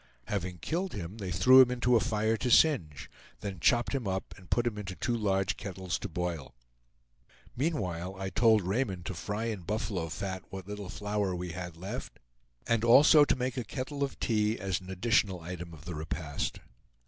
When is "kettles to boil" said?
5.57-6.55